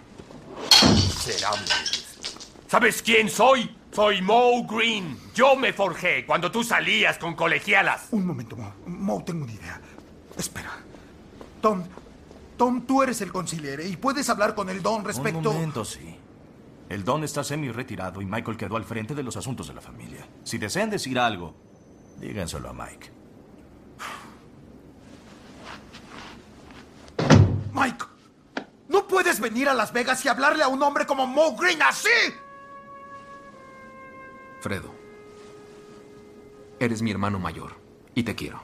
[0.95, 2.49] Miserables.
[2.65, 3.75] ¿Sabes quién soy?
[3.91, 5.17] Soy Mo Green.
[5.35, 8.07] Yo me forjé cuando tú salías con colegialas.
[8.11, 8.71] Un momento, Moe.
[8.85, 9.81] Moe, tengo una idea.
[10.37, 10.71] Espera.
[11.61, 11.83] Tom,
[12.55, 15.49] Tom, tú eres el conciliere y puedes hablar con el Don respecto...
[15.49, 16.15] Un momento, sí.
[16.87, 20.25] El Don está semi-retirado y Michael quedó al frente de los asuntos de la familia.
[20.45, 21.53] Si desean decir algo,
[22.21, 22.73] díganselo a.
[27.77, 28.05] Mike,
[28.89, 29.07] no
[29.39, 32.09] venir a Las Vegas y hablarle a un hombre como Moe Green así.
[34.61, 34.93] Fredo,
[36.79, 37.75] eres mi hermano mayor
[38.15, 38.61] y te quiero.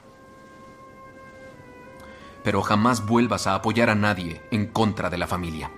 [2.42, 5.70] Pero jamás vuelvas a apoyar a nadie en contra de la familia.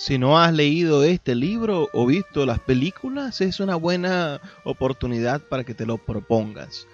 [0.00, 5.62] Si no has leído este libro o visto las películas, es una buena oportunidad para
[5.62, 6.86] que te lo propongas.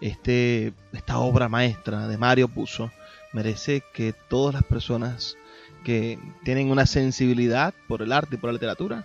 [0.00, 2.90] Este, esta obra maestra de Mario Puzo
[3.32, 5.36] merece que todas las personas
[5.84, 9.04] que tienen una sensibilidad por el arte y por la literatura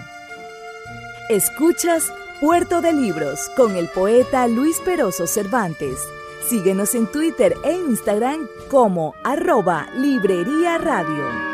[1.30, 5.98] Escuchas Puerto de Libros con el poeta Luis Peroso Cervantes.
[6.48, 11.53] Síguenos en Twitter e Instagram como arroba Librería Radio.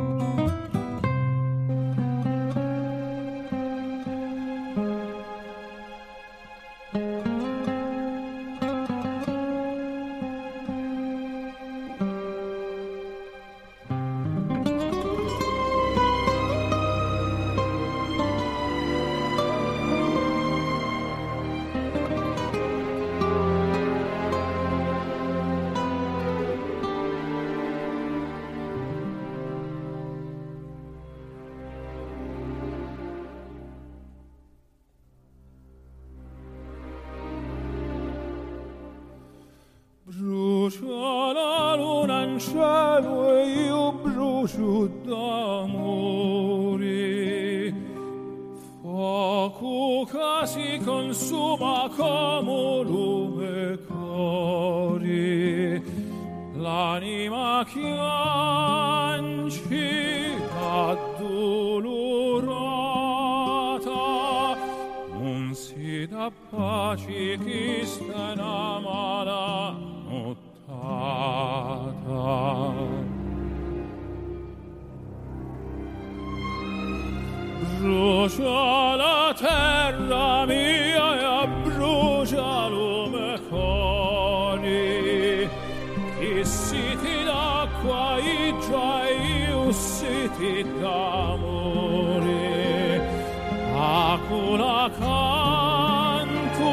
[94.31, 96.71] Acula canto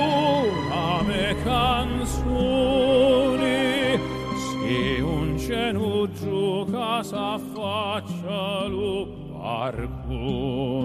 [0.71, 2.79] a me canzoni.
[4.47, 10.77] Se un cenu gioca s'affaccia lo barconi.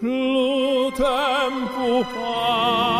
[0.00, 2.91] Lo tempo passa,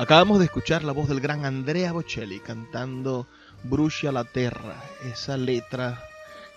[0.00, 3.26] Acabamos de escuchar la voz del gran Andrea Bocelli cantando
[3.64, 6.02] Brucia la Terra, esa letra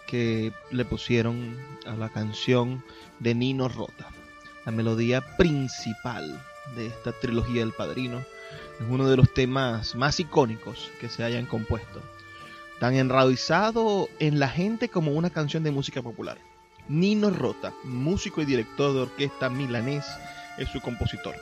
[0.07, 2.85] que le pusieron a la canción
[3.19, 4.07] de Nino Rota,
[4.65, 6.41] la melodía principal
[6.77, 8.19] de esta trilogía del Padrino.
[8.79, 12.01] Es uno de los temas más icónicos que se hayan compuesto,
[12.79, 16.37] tan enraizado en la gente como una canción de música popular.
[16.87, 20.05] Nino Rota, músico y director de orquesta milanés,
[20.57, 21.35] es su compositor.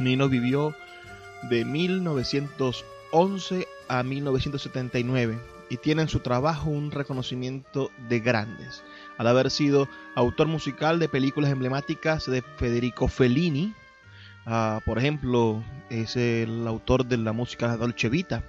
[0.00, 0.74] Nino vivió
[1.42, 5.38] de 1911 a 1979
[5.70, 8.82] y tiene en su trabajo un reconocimiento de grandes,
[9.18, 13.74] al haber sido autor musical de películas emblemáticas de Federico Fellini,
[14.46, 18.42] uh, por ejemplo, es el autor de la música Dolce Vita,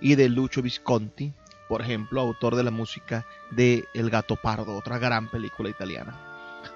[0.00, 1.32] y de Lucio Visconti,
[1.68, 6.18] por ejemplo, autor de la música de El Gato Pardo, otra gran película italiana.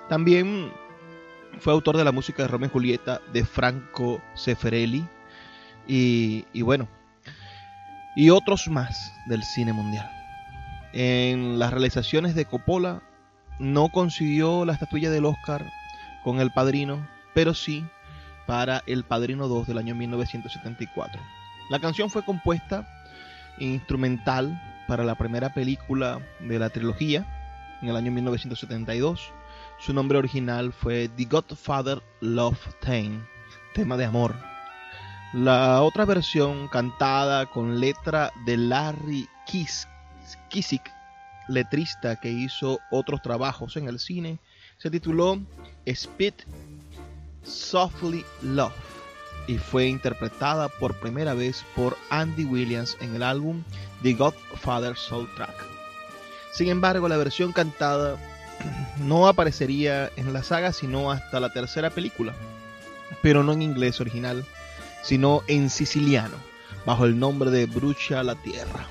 [0.09, 0.73] También
[1.61, 5.07] fue autor de la música de Romeo y Julieta de Franco Seferelli,
[5.93, 6.88] y, bueno,
[8.14, 10.09] y otros más del cine mundial.
[10.93, 13.03] En las realizaciones de Coppola
[13.59, 15.66] no consiguió la estatuilla del Oscar
[16.22, 17.84] con El Padrino, pero sí
[18.47, 21.20] para El Padrino 2 del año 1974.
[21.70, 22.88] La canción fue compuesta
[23.59, 27.26] instrumental para la primera película de la trilogía
[27.82, 29.32] en el año 1972.
[29.78, 33.20] Su nombre original fue The Godfather Love Theme,
[33.74, 34.51] tema de amor
[35.33, 40.93] la otra versión cantada con letra de Larry Kissick,
[41.49, 44.41] letrista que hizo otros trabajos en el cine,
[44.78, 45.41] se tituló
[45.87, 46.35] Speed
[47.45, 48.72] Softly Love
[49.47, 53.62] y fue interpretada por primera vez por Andy Williams en el álbum
[54.03, 55.55] The Godfather Soundtrack.
[56.53, 58.16] Sin embargo, la versión cantada
[58.99, 62.35] no aparecería en la saga sino hasta la tercera película,
[63.22, 64.45] pero no en inglés original
[65.03, 66.36] sino en siciliano,
[66.86, 68.86] bajo el nombre de Brucia la Tierra,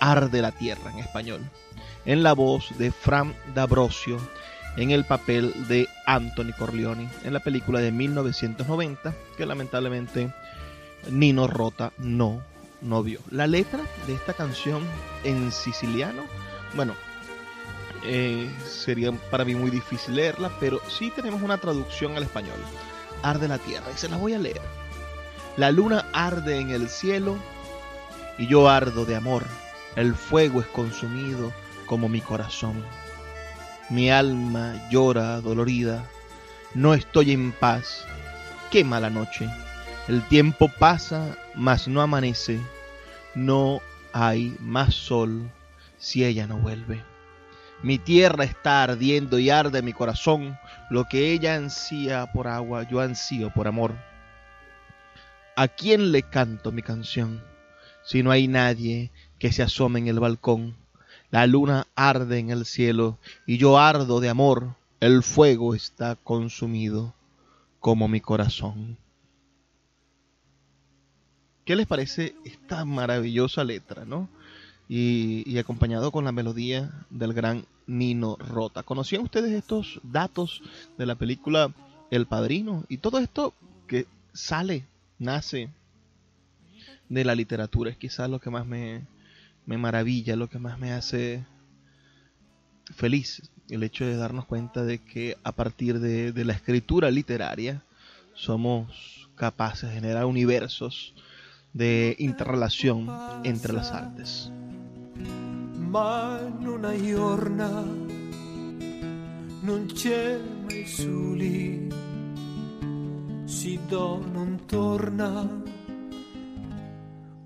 [0.00, 1.40] Arde la Tierra en español,
[2.04, 4.18] en la voz de Fran D'Abrosio,
[4.76, 10.32] en el papel de Anthony Corleone, en la película de 1990, que lamentablemente
[11.10, 12.42] Nino Rota no,
[12.80, 13.20] no vio.
[13.30, 14.82] La letra de esta canción
[15.24, 16.22] en siciliano,
[16.74, 16.94] bueno,
[18.04, 22.58] eh, sería para mí muy difícil leerla, pero sí tenemos una traducción al español.
[23.22, 24.79] Arde la tierra, y se la voy a leer.
[25.56, 27.36] La luna arde en el cielo
[28.38, 29.44] y yo ardo de amor.
[29.96, 31.52] El fuego es consumido
[31.86, 32.84] como mi corazón.
[33.90, 36.04] Mi alma llora dolorida.
[36.74, 38.04] No estoy en paz.
[38.70, 39.50] Qué mala noche.
[40.06, 42.60] El tiempo pasa, mas no amanece.
[43.34, 43.80] No
[44.12, 45.50] hay más sol
[45.98, 47.02] si ella no vuelve.
[47.82, 50.58] Mi tierra está ardiendo y arde mi corazón.
[50.90, 53.94] Lo que ella ansía por agua, yo ansío por amor.
[55.60, 57.44] ¿A quién le canto mi canción?
[58.02, 60.74] Si no hay nadie que se asome en el balcón.
[61.30, 64.76] La luna arde en el cielo y yo ardo de amor.
[65.00, 67.12] El fuego está consumido
[67.78, 68.96] como mi corazón.
[71.66, 74.30] ¿Qué les parece esta maravillosa letra, no?
[74.88, 78.82] Y, y, acompañado con la melodía del gran Nino Rota.
[78.82, 80.62] ¿Conocían ustedes estos datos
[80.96, 81.70] de la película
[82.10, 82.86] El Padrino?
[82.88, 83.52] Y todo esto
[83.86, 84.86] que sale
[85.20, 85.70] nace
[87.08, 87.90] de la literatura.
[87.90, 89.06] Es quizás lo que más me,
[89.66, 91.44] me maravilla, lo que más me hace
[92.96, 93.42] feliz.
[93.68, 97.84] El hecho de darnos cuenta de que a partir de, de la escritura literaria
[98.34, 101.14] somos capaces de generar universos
[101.72, 103.08] de interrelación
[103.44, 104.50] entre las artes.
[113.60, 115.46] Si do non torna.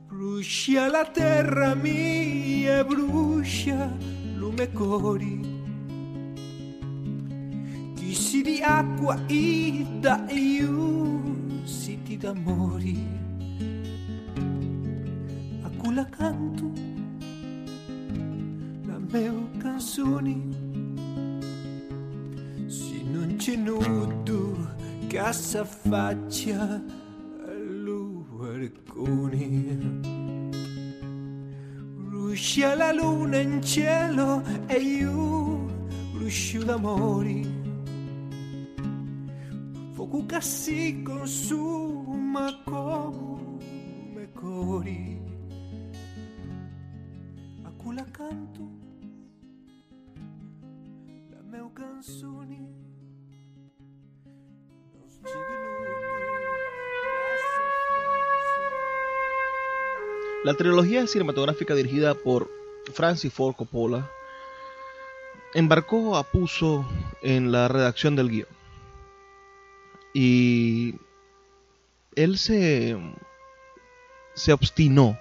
[0.07, 3.91] Brucia la terra mia, brucia
[4.37, 5.41] lume cori.
[7.97, 11.21] Chi si di acqua i da io
[11.65, 12.97] si ti d'amori.
[15.63, 16.71] A culla canto
[18.87, 20.35] la mia canzone.
[22.67, 24.74] Se non c'è nudo
[25.15, 26.83] che s'affaccia
[27.47, 28.91] all'uerconi.
[32.09, 35.69] Ruscia la luna in cielo e io
[36.15, 37.49] ruscio d'amori.
[39.93, 45.23] Fuoco che si consuma come cori.
[47.63, 48.69] A cui canto
[51.31, 52.74] la mia canzone.
[60.45, 62.51] La trilogía cinematográfica dirigida por
[62.93, 64.11] Francis Ford Coppola
[65.55, 66.87] embarcó a Puzo
[67.23, 68.49] en la redacción del guion.
[70.13, 70.97] Y
[72.15, 72.97] él se,
[74.35, 75.19] se obstinó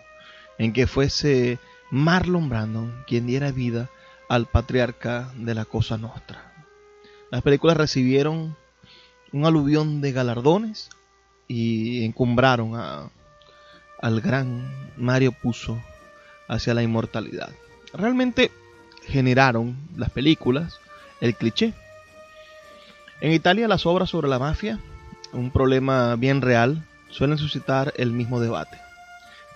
[0.58, 1.58] en que fuese
[1.90, 3.90] Marlon Brandon quien diera vida
[4.28, 6.54] al patriarca de la Cosa Nostra.
[7.32, 8.58] Las películas recibieron
[9.34, 10.90] un aluvión de galardones
[11.48, 13.10] y encumbraron a,
[14.00, 15.82] al gran Mario Puzo
[16.48, 17.50] hacia la inmortalidad.
[17.94, 18.52] Realmente
[19.08, 20.80] generaron las películas
[21.20, 21.74] el cliché.
[23.22, 24.80] En Italia las obras sobre la mafia,
[25.32, 28.78] un problema bien real, suelen suscitar el mismo debate.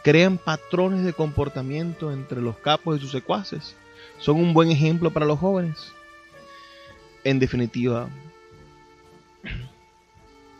[0.03, 3.75] Crean patrones de comportamiento entre los capos y sus secuaces.
[4.19, 5.91] Son un buen ejemplo para los jóvenes.
[7.25, 8.07] En definitiva,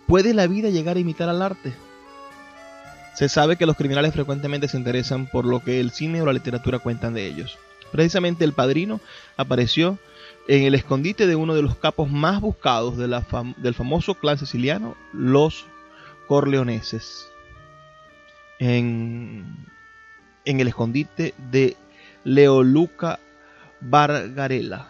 [0.08, 1.74] ¿puede la vida llegar a imitar al arte?
[3.16, 6.34] Se sabe que los criminales frecuentemente se interesan por lo que el cine o la
[6.34, 7.58] literatura cuentan de ellos.
[7.92, 9.00] Precisamente el padrino
[9.38, 9.98] apareció
[10.48, 15.66] en el escondite de uno de los capos más buscados del famoso clan siciliano, los
[16.28, 17.28] Corleoneses.
[18.60, 19.66] En,
[20.46, 21.78] en el escondite de
[22.24, 23.20] Leoluca
[23.80, 24.88] Bargarella.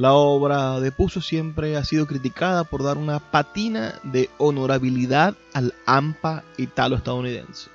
[0.00, 5.74] La obra de Puzo siempre ha sido criticada por dar una patina de honorabilidad al
[5.84, 7.68] AMPA italo-estadounidense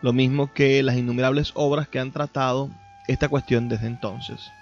[0.00, 2.70] lo mismo que las innumerables obras que han tratado
[3.06, 4.52] esta cuestión desde entonces.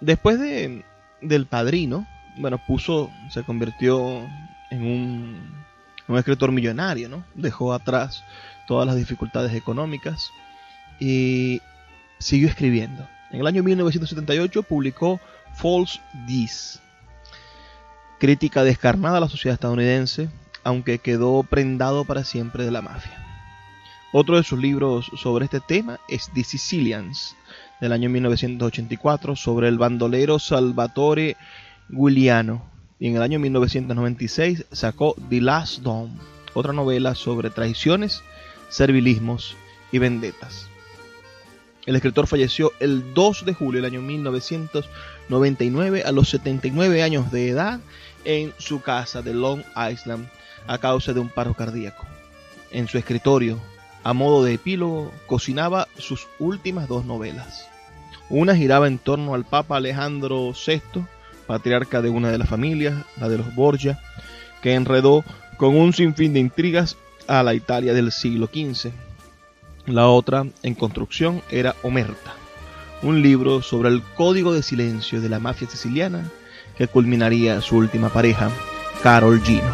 [0.00, 0.84] Después de,
[1.20, 2.04] del Padrino,
[2.36, 4.18] bueno, puso, se convirtió
[4.70, 5.64] en un,
[6.08, 7.24] un escritor millonario, ¿no?
[7.34, 8.24] Dejó atrás
[8.66, 10.30] todas las dificultades económicas
[10.98, 11.60] y
[12.18, 13.08] siguió escribiendo.
[13.32, 15.18] En el año 1978 publicó
[15.56, 16.80] False Dis,
[18.18, 20.28] crítica descarnada a la sociedad estadounidense,
[20.64, 23.18] aunque quedó prendado para siempre de la mafia.
[24.12, 27.34] Otro de sus libros sobre este tema es The Sicilians,
[27.80, 31.36] del año 1984, sobre el bandolero Salvatore
[31.88, 32.70] Giuliano.
[33.00, 36.18] Y en el año 1996 sacó The Last Dawn,
[36.52, 38.22] otra novela sobre traiciones,
[38.68, 39.56] servilismos
[39.90, 40.68] y vendetas.
[41.84, 47.48] El escritor falleció el 2 de julio del año 1999 a los 79 años de
[47.48, 47.80] edad
[48.24, 50.28] en su casa de Long Island,
[50.68, 52.06] a causa de un paro cardíaco.
[52.70, 53.58] En su escritorio,
[54.04, 57.68] a modo de epílogo, cocinaba sus últimas dos novelas.
[58.30, 61.04] Una giraba en torno al Papa Alejandro VI,
[61.48, 64.00] patriarca de una de las familias, la de los Borgia,
[64.62, 65.24] que enredó
[65.56, 68.92] con un sinfín de intrigas a la Italia del siglo XV.
[69.86, 72.34] La otra, en construcción, era Omerta,
[73.02, 76.30] un libro sobre el código de silencio de la mafia siciliana
[76.78, 78.48] que culminaría su última pareja,
[79.02, 79.66] Carol Gino.